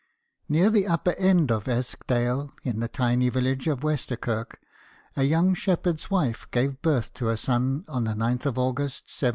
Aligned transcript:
Near 0.49 0.71
the 0.71 0.87
upper 0.87 1.11
end 1.19 1.51
of 1.51 1.67
Eskdale, 1.67 2.51
in 2.63 2.79
the 2.79 2.87
tiny 2.87 3.29
village 3.29 3.67
of 3.67 3.81
Westerkirk, 3.81 4.55
a 5.15 5.21
young 5.25 5.53
shepherd's 5.53 6.09
wife 6.09 6.49
gave 6.49 6.81
birth 6.81 7.13
to 7.13 7.29
a 7.29 7.37
son 7.37 7.85
on 7.87 8.05
the 8.05 8.13
9th 8.15 8.47
of 8.47 8.57
August, 8.57 9.03
1757. 9.03 9.29